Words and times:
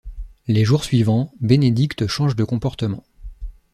Les 0.47 0.65
jours 0.65 0.83
suivants, 0.83 1.31
Bénédicte 1.41 2.07
change 2.07 2.35
de 2.35 2.43
comportement. 2.43 3.03